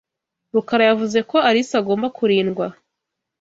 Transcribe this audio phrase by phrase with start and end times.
[0.53, 2.65] Rukara yavuze ko Alice agomba kurindwa.